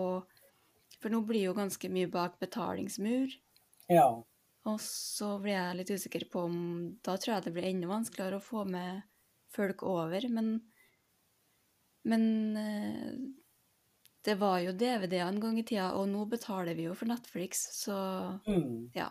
[0.98, 3.36] For nå blir jo ganske mye bak betalingsmur.
[3.92, 4.08] ja.
[4.68, 6.56] Og så blir jeg litt usikker på om
[7.06, 9.04] Da tror jeg det blir enda vanskeligere å få med
[9.54, 10.58] folk over, men
[12.02, 13.12] Men eh,
[14.24, 17.64] det var jo DVD en gang i tida, og nå betaler vi jo for Netflix,
[17.82, 17.96] så
[18.46, 18.90] Mm.
[18.94, 19.10] ja.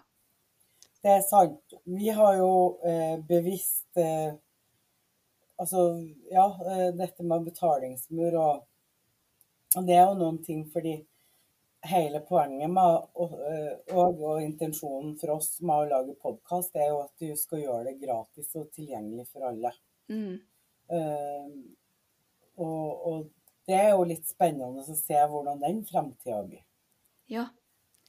[1.04, 1.73] Det er sant.
[1.86, 4.34] Vi har jo eh, bevisst eh,
[5.58, 5.78] Altså,
[6.30, 8.65] ja, eh, dette med betalingsmur og,
[9.76, 10.91] og det er jo noen ting fordi
[11.89, 16.91] hele poenget med og, eh, og, og intensjonen for oss med å lage podkast, er
[16.91, 19.71] jo at du skal gjøre det gratis og tilgjengelig for alle.
[20.13, 20.38] Mm.
[20.93, 21.50] Eh,
[22.58, 23.26] og, og
[23.67, 26.63] det er jo litt spennende å se hvordan den fremtida blir.
[27.32, 27.50] Ja.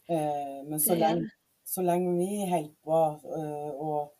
[0.07, 1.31] Eh, men så lenge,
[1.67, 3.01] så lenge vi holder på
[3.39, 4.15] eh, og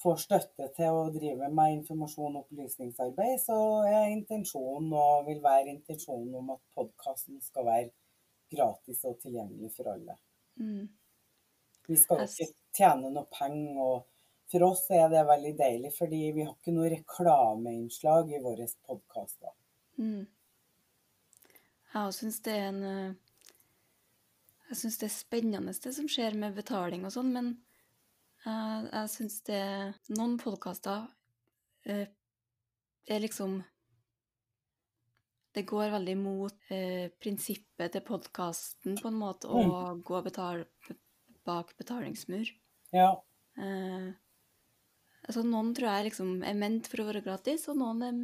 [0.00, 3.58] får støtte til å drive med informasjon og opplysningsarbeid, så
[3.88, 7.90] er intensjonen og vil være intensjonen om at podkasten skal være
[8.52, 10.18] gratis og tilgjengelig for alle.
[10.60, 10.86] Mm.
[11.86, 16.44] Vi skal ikke tjene noe penger, og for oss er det veldig deilig, fordi vi
[16.44, 19.54] har ikke noe reklameinnslag i våre podkaster.
[19.96, 20.26] Mm.
[21.92, 23.14] Jeg òg syns det er en eh,
[24.68, 27.54] Jeg syns det er spennende det som skjer med betaling og sånn, men
[28.44, 29.62] jeg, jeg syns det
[30.18, 31.06] Noen podkaster
[31.88, 32.06] eh,
[33.06, 33.56] er liksom
[35.56, 40.66] Det går veldig mot eh, prinsippet til podkasten, på en måte, å gå betal,
[41.48, 42.50] bak betalingsmur.
[42.92, 43.14] Ja.
[43.56, 44.10] Eh,
[45.22, 48.20] altså noen tror jeg liksom er ment for å være gratis, og noen er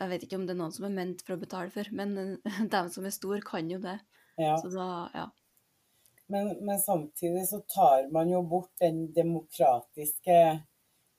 [0.00, 2.14] Jeg vet ikke om det er noen som er ment for å betale for, men
[2.74, 3.98] dem som er stor kan jo det.
[4.40, 4.58] ja.
[4.60, 5.30] Så da, ja.
[6.32, 10.38] Men, men samtidig så tar man jo bort den demokratiske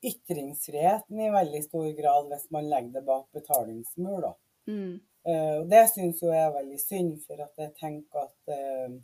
[0.05, 4.33] ytringsfriheten i veldig stor grad hvis man legger det bak betalingsmur, da.
[4.65, 8.53] Mm, Eh, og det syns jo jeg er veldig synd, for at jeg tenker at
[8.53, 8.97] eh,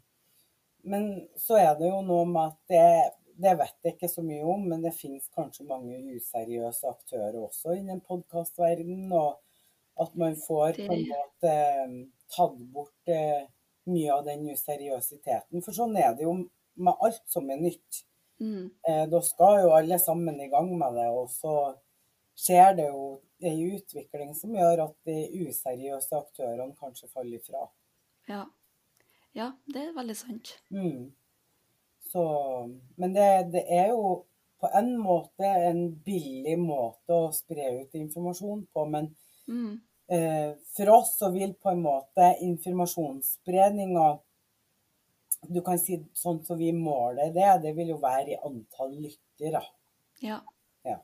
[0.82, 1.08] Men
[1.38, 4.64] så er det jo noe med at det, det vet jeg ikke så mye om,
[4.70, 9.38] men det finnes kanskje mange useriøse aktører også innen podkastverdenen, og
[10.02, 11.96] at man får på en måte eh,
[12.36, 13.44] tatt bort eh,
[13.92, 15.62] mye av den useriøsiteten.
[15.66, 16.36] For sånn er det jo
[16.82, 18.04] med alt som er nytt.
[18.42, 21.56] mm, Eh, Da skal jo alle sammen i gang med det, og så
[22.38, 27.68] skjer det jo en utvikling som gjør at de useriøse aktørene kanskje faller ifra.
[28.30, 28.46] ja.
[29.34, 30.50] Ja, det er veldig sant.
[30.76, 31.14] Mm.
[32.12, 32.24] Så,
[32.98, 34.26] men det, det er jo
[34.60, 39.16] på en måte en billig måte å spre ut informasjon på, men
[39.48, 39.80] Mm,
[40.76, 44.08] for oss så vil på en måte informasjonsspredninga
[45.48, 49.64] Du kan si sånn som vi måler det, det vil jo være i antall lyttere.
[50.22, 50.42] ja.
[50.84, 50.98] Ja.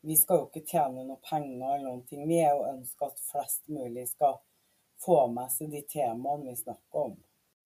[0.00, 2.26] Vi skal jo ikke tjene noe penger eller noen ting.
[2.28, 4.36] Vi er jo ønska at flest mulig skal
[5.04, 7.14] få med seg de temaene vi snakker om.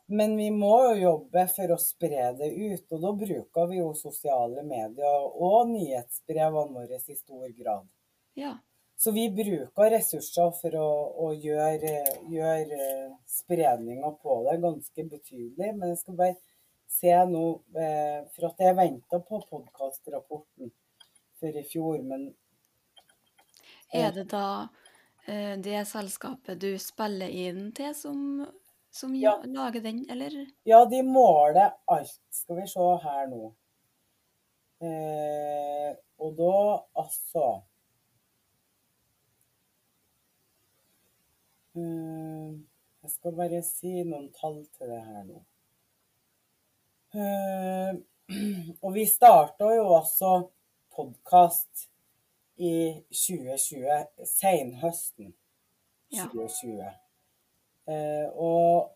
[0.08, 3.90] Men vi må jo jobbe for å spre det ut, og da bruker vi jo
[3.98, 7.90] sosiale medier og nyhetsbrevene våre i stor grad.
[8.38, 8.54] Ja.
[8.98, 10.88] Så vi bruker ressurser for å,
[11.22, 11.92] å gjøre,
[12.34, 12.78] gjøre
[13.30, 15.68] spredninga på det ganske betydelig.
[15.78, 16.34] Men jeg skal bare
[16.90, 17.44] se nå,
[17.78, 20.72] eh, for at jeg venta på podkastrapporten
[21.38, 22.32] for i fjor, men
[23.94, 24.68] Er det da
[25.28, 28.18] eh, det selskapet du spiller inn til, som,
[28.90, 29.36] som Ja.
[29.38, 30.34] ja- lager den, eller?
[30.66, 32.18] ja, de måler alt.
[32.34, 33.52] Skal vi se her nå.
[34.82, 36.52] Eh, og da
[36.98, 37.46] altså
[41.76, 45.40] Jeg skal bare si noen tall til det her nå.
[47.18, 47.92] Eh,
[48.84, 50.32] og vi starta jo også
[50.96, 51.88] podkast
[52.58, 52.72] i
[53.14, 55.34] 2020, senhøsten
[56.10, 56.24] Ja.
[56.32, 56.88] 2020.
[57.88, 58.94] Eh, og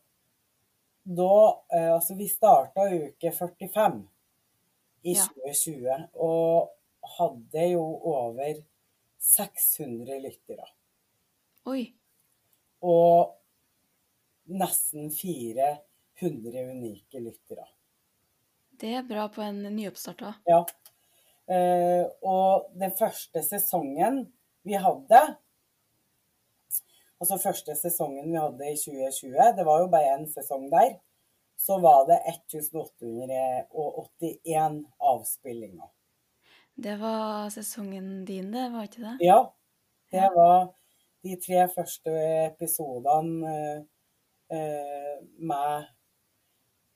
[1.04, 1.34] da
[1.72, 4.02] eh, Altså, vi starta uke 45
[5.04, 5.24] i Ja.
[5.28, 6.70] 2020, og
[7.18, 8.60] hadde jo over
[9.18, 10.66] 600 lyttere.
[11.66, 11.92] Oi.
[12.82, 13.36] Og
[14.50, 17.68] nesten 400 unike lyttere.
[18.80, 20.34] Det er bra på en nyoppstarta.
[20.48, 20.64] Ja.
[21.46, 24.24] Eh, og den første sesongen
[24.62, 25.20] vi hadde
[27.22, 30.96] Altså første sesongen vi hadde i 2020, det var jo bare én sesong der,
[31.54, 35.86] så var det 1881 avspillinger.
[36.74, 39.18] Det var sesongen din, det, var ikke det?
[39.22, 39.54] Ja,
[40.10, 40.74] det var
[41.22, 42.12] de tre første
[42.46, 43.52] episodene
[44.50, 45.86] eh, med,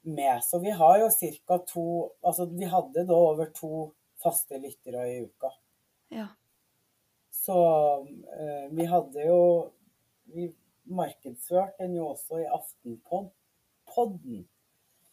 [0.03, 0.43] med.
[0.45, 1.59] Så vi har jo ca.
[1.67, 1.87] to
[2.23, 5.51] Altså vi hadde da over to faste lyttere i uka.
[6.15, 6.29] Ja.
[7.31, 7.57] Så
[8.41, 9.41] eh, vi hadde jo
[10.27, 10.49] Vi
[10.91, 14.41] markedsførte den jo også i Aftenpodden.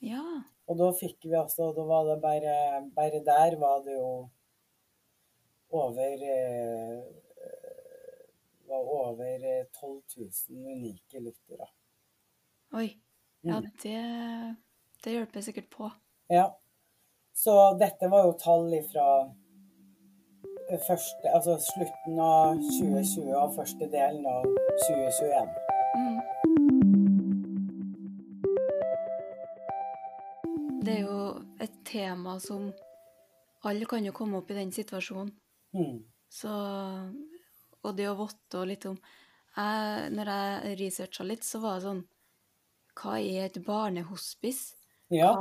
[0.02, 0.24] Ja.
[0.66, 2.56] Og da fikk vi altså Da var det bare
[2.96, 4.30] Bare der var det jo
[5.74, 7.04] over eh,
[8.68, 10.30] var over eh, 12 000
[10.74, 11.68] unike lyttere.
[12.74, 12.90] Oi.
[13.44, 13.66] Ja, Mm.
[13.84, 14.02] det,
[15.04, 15.90] det hjelper sikkert på.
[16.32, 16.46] Ja.
[17.36, 19.08] Så dette var jo tall fra
[20.88, 24.46] første, altså slutten av 2020 og første delen av
[24.88, 25.50] 2021.
[25.98, 26.20] Mm.
[30.84, 31.20] Det er jo
[31.64, 32.72] et tema som
[33.64, 35.30] Alle kan jo komme opp i den situasjonen.
[35.72, 36.02] Mm.
[36.30, 36.50] Så
[37.84, 42.04] Og det å votte litt om jeg, Når jeg researcha litt, så var det sånn
[42.98, 44.78] Hva er et barnehospice?
[45.14, 45.34] Ja.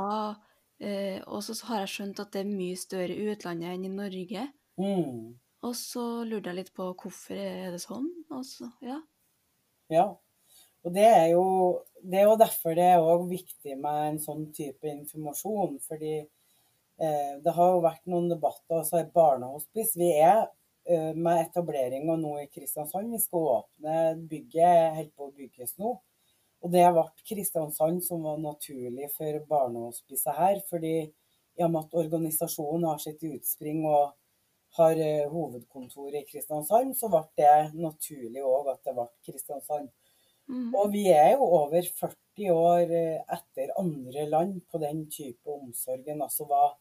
[0.83, 3.93] Eh, og så har jeg skjønt at det er mye større i utlandet enn i
[3.93, 4.45] Norge.
[4.81, 5.33] Mm.
[5.63, 8.09] Og så lurte jeg litt på hvorfor er det sånn.
[8.33, 8.99] Og så, ja.
[9.93, 10.07] Ja.
[10.83, 11.45] Og det er jo,
[12.03, 15.77] det er jo derfor det er viktig med en sånn type informasjon.
[15.85, 19.95] Fordi eh, det har jo vært noen debatter, altså et barnehospice.
[19.99, 20.43] Vi er
[21.15, 23.11] med etableringa nå i Kristiansand.
[23.13, 25.93] Vi skal åpne bygget, holder på å bygges nå.
[26.63, 30.59] Og det ble Kristiansand som var naturlig for barnehospicet her.
[30.69, 30.95] fordi
[31.53, 34.13] i og med at organisasjonen har sitt utspring og
[34.77, 39.91] har hovedkontoret hovedkontor i Kristiansand, så ble det naturlig òg at det ble Kristiansand.
[40.49, 40.71] Mm.
[40.75, 46.23] Og vi er jo over 40 år eh, etter andre land på den type omsorgen,
[46.25, 46.79] altså hva eh,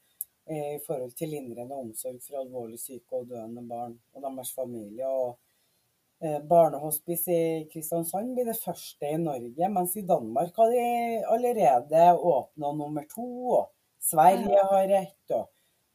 [0.51, 5.07] i forhold til lindrende omsorg for alvorlig syke og døende barn og deres familie.
[5.07, 5.37] Og
[6.25, 10.87] eh, barnehospice i Kristiansand blir det første i Norge, mens i Danmark har de
[11.37, 13.29] allerede åpna nummer to,
[13.61, 13.71] og
[14.03, 15.37] Sverige har ett.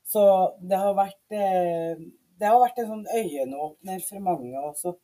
[0.07, 0.23] Så
[0.63, 2.07] det har vært eh,
[2.37, 4.53] det har vært en sånn øyenåpner for mange.
[4.61, 4.95] også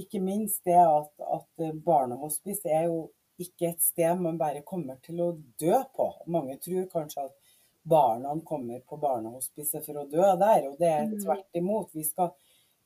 [0.00, 3.10] ikke minst det at, at barnehospice er jo
[3.42, 6.08] ikke et sted man bare kommer til å dø på.
[6.32, 7.41] Mange tror kanskje at
[7.84, 11.18] barna kommer på barnehospice for å dø der, og det er Mm.
[11.24, 11.90] tvert imot.
[11.94, 12.30] Vi skal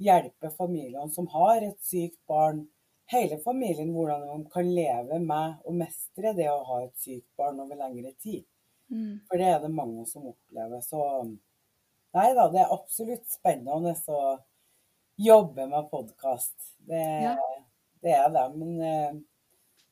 [0.00, 2.68] hjelpe familiene som har et sykt barn,
[3.06, 7.60] hele familien, hvordan de kan leve med og mestre det å ha et sykt barn
[7.60, 8.44] over lengre tid.
[8.90, 9.20] Mm.
[9.28, 10.80] For det er det mange som opplever.
[10.82, 11.36] Så
[12.14, 14.38] nei da, det er absolutt spennende å
[15.18, 16.54] jobbe med podkast.
[16.86, 17.36] Det, Ja.
[18.02, 18.56] det er det.
[18.56, 19.12] Men eh,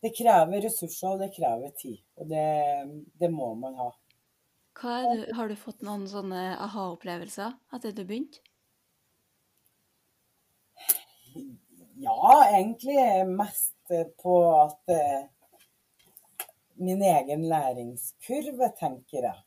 [0.03, 1.99] det krever ressurser, og det krever tid.
[2.17, 3.91] Og det, det må man ha.
[4.75, 8.43] Hva er du, har du fått noen sånne aha-opplevelser etter du begynte?
[12.03, 12.19] Ja,
[12.51, 12.99] egentlig
[13.31, 15.27] mest på at eh,
[16.83, 19.43] min egen læringskurve, tenker jeg.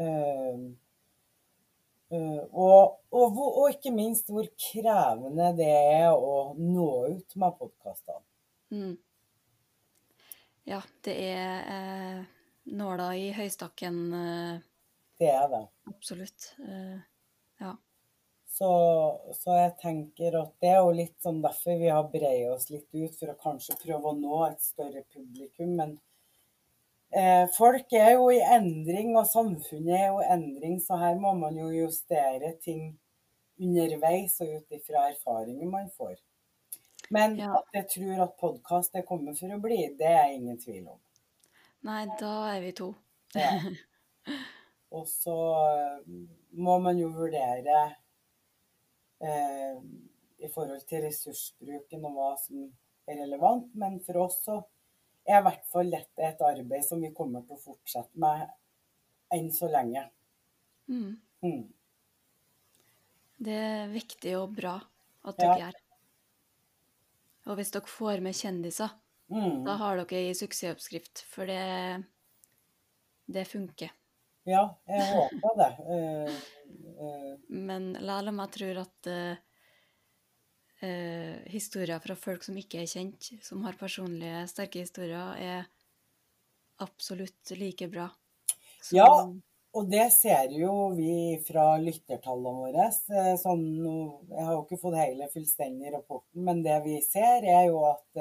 [0.00, 0.70] Uh,
[2.10, 8.24] Uh, og, og, og ikke minst hvor krevende det er å nå ut med podkastene.
[8.74, 8.96] Mm.
[10.66, 12.24] Ja, det er eh,
[12.70, 14.58] nåla i høystakken, eh,
[15.20, 15.68] Det er det.
[15.86, 16.54] absolutt.
[16.66, 16.98] Eh,
[17.60, 17.76] ja.
[18.50, 18.68] Så,
[19.34, 22.88] så jeg tenker at det er jo litt sånn derfor vi har breia oss litt
[22.92, 25.76] ut, for å kanskje prøve å nå et større publikum.
[25.76, 25.92] Men
[27.12, 31.32] eh, folk er jo i endring, og samfunnet er jo i endring, så her må
[31.38, 32.98] man jo justere ting
[33.60, 36.16] underveis og ut ifra erfaringer man får.
[37.10, 37.54] Men Ja.
[37.58, 40.98] at jeg tror at podkast er kommet for å bli, det er ingen tvil om.
[41.88, 42.90] Nei, da er vi to.
[43.34, 43.54] Ja.
[44.96, 45.36] Og så
[45.70, 45.98] eh,
[46.58, 47.78] må man jo vurdere
[49.22, 49.76] eh,
[50.42, 52.64] i forhold til ressursbruken og hva som
[53.06, 53.68] er relevant.
[53.78, 54.58] Men for oss så
[55.28, 58.48] er i hvert fall dette et arbeid som vi kommer til å fortsette med
[59.36, 60.08] enn så lenge.
[60.90, 61.12] Mm.
[61.46, 61.62] Mm.
[63.40, 65.44] Det er viktig og bra at Ja.
[65.44, 65.78] dere gjør.
[67.46, 68.90] Og hvis dere får med kjendiser,
[69.30, 69.64] Mm.
[69.64, 72.02] da har dere ei suksessoppskrift, for det,
[73.30, 73.92] det funker.
[74.48, 75.68] Ja, jeg håper det.
[75.86, 76.30] Uh,
[76.98, 77.34] uh.
[77.48, 79.36] Men likevel om jeg tror at uh,
[81.52, 85.70] historier fra folk som ikke er kjent, som har personlige, sterke historier, er
[86.80, 88.08] absolutt like bra.
[88.80, 89.32] som- Ja.
[89.72, 92.90] Og det ser jo vi fra lyttertallene våre.
[93.38, 93.62] Sånn,
[94.26, 98.18] jeg har jo ikke fått hele fullstendig rapporten, men det vi ser, er jo at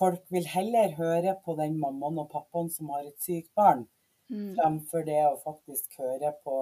[0.00, 3.86] folk vil heller høre på den mammaen og pappaen som har et sykt barn,
[4.30, 6.56] Mm, fremfor det å faktisk høre på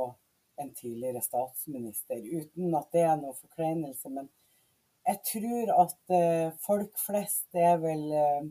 [0.58, 2.16] en tidligere statsminister.
[2.16, 4.08] Uten at det er noe forkleinelse.
[4.14, 4.30] Men
[5.08, 8.48] jeg tror at eh, folk flest er vel eh,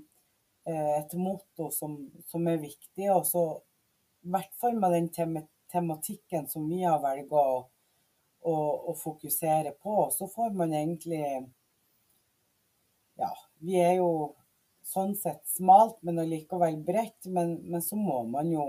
[0.70, 1.98] eh, et motto som,
[2.30, 3.10] som er viktig.
[3.16, 3.44] Og så
[4.22, 7.58] i hvert fall med den tem tematikken som vi har velget å,
[8.48, 8.54] å,
[8.88, 11.24] å fokusere på, så får man egentlig
[13.18, 13.34] Ja,
[13.66, 14.12] vi er jo
[14.88, 17.28] sånn sett smalt, men allikevel bredt.
[17.28, 18.68] Men, men så må man jo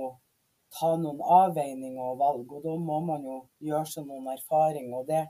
[0.79, 3.39] ta noen avveininger og valg, og da må man jo
[3.71, 4.99] gjøre seg noen erfaringer.
[5.01, 5.25] Og det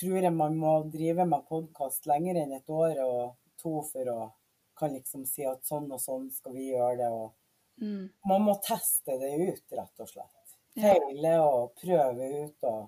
[0.00, 3.24] tror jeg man må drive med podkast lenger enn et år og
[3.60, 4.20] to for å
[4.80, 7.08] kan liksom si at sånn og sånn skal vi gjøre det.
[7.12, 10.54] og mm, man må teste det ut, rett og slett.
[10.80, 12.86] Feile og prøve ut og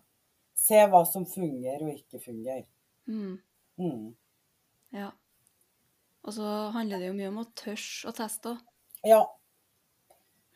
[0.56, 2.68] se hva som fungerer og ikke fungerer.
[3.06, 3.36] mm,
[3.78, 4.14] Mm.
[4.92, 5.10] ja.
[6.22, 8.60] Og så handler det jo mye om å tørre å teste òg.
[9.06, 9.22] Ja.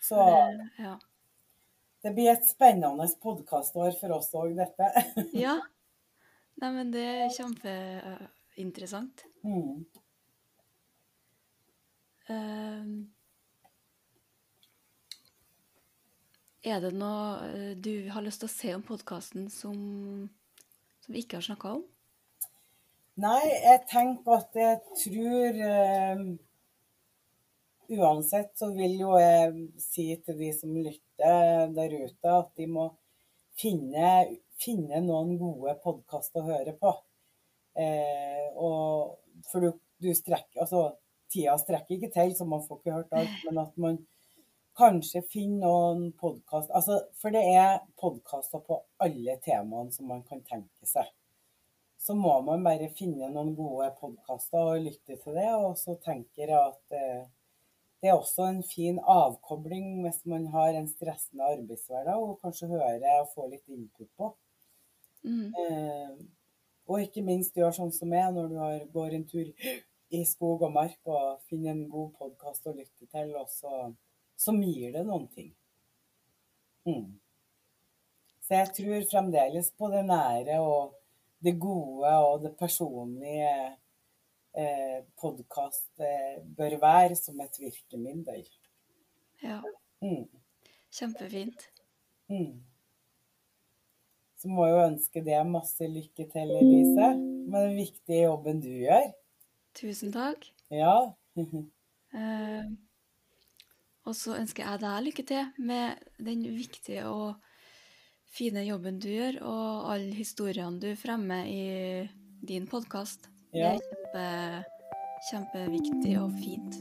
[0.00, 0.20] Så
[0.78, 0.98] Ja.
[2.02, 4.90] det blir et spennende podkastår for oss òg, dette.
[5.46, 5.58] ja.
[6.62, 9.26] Nei, men det er kjempeinteressant.
[9.44, 9.84] Mm.
[12.26, 13.06] Uh,
[16.66, 19.76] er det noe eh, du har lyst til å se om podkasten som,
[21.04, 21.84] som vi ikke har snakka om?
[23.16, 26.18] Nei, jeg tenker at jeg tror uh,
[27.96, 32.84] Uansett så vil jo jeg si til de som lytter der ute, at de må
[33.56, 34.12] finne,
[34.60, 36.92] finne noen gode podkaster å høre på.
[37.80, 40.84] Uh, og for du, du strekker Altså,
[41.32, 44.00] tida strekker ikke til, så man får ikke hørt alt, men at man
[44.76, 50.44] kanskje finner noen podkast altså, For det er podkaster på alle temaene som man kan
[50.44, 51.08] tenke seg
[52.06, 55.48] så må man bare finne noen gode podkaster og lytte til det.
[55.58, 57.24] Og så tenker jeg at eh,
[58.02, 63.22] det er også en fin avkobling hvis man har en stressende arbeidshverdag, og kanskje hører
[63.24, 64.30] og får litt input på.
[65.26, 65.50] Mm.
[65.64, 66.16] Eh,
[66.86, 69.50] og ikke minst gjør sånn som jeg, når du har, går en tur
[70.14, 73.88] i skog og mark og finner en god podkast å lytte til, og så,
[74.38, 75.50] som gir det noen ting.
[76.86, 77.16] Mm.
[78.46, 80.94] Så jeg tror fremdeles på det nære og
[81.44, 83.50] det gode og det personlige
[84.56, 88.46] eh, podkast eh, bør være som et virkemiddel.
[89.42, 89.60] Ja,
[90.02, 90.26] Mm.
[90.92, 91.62] kjempefint.
[92.28, 92.60] Mm.
[94.36, 97.06] Så må jeg jo ønske deg masse lykke til, Elise,
[97.48, 99.06] med den viktige jobben du gjør.
[99.76, 100.44] Tusen takk.
[100.70, 101.12] Ja.
[102.16, 102.68] Eh,
[104.06, 107.34] og så ønsker jeg deg lykke til med den viktige og
[108.32, 112.08] fine jobben du gjør, og alle historiene du fremmer i
[112.46, 113.28] din podkast.
[113.56, 113.74] Ja.
[113.76, 114.62] Det er
[115.30, 116.80] kjempe, kjempeviktig og fint.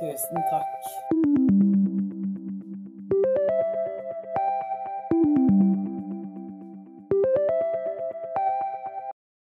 [0.00, 1.09] Tusen takk.